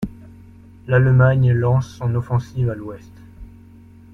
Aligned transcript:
L'Allemagne 0.87 1.53
lance 1.53 1.87
son 1.97 2.15
offensive 2.15 2.71
à 2.71 2.73
l'Ouest. 2.73 3.13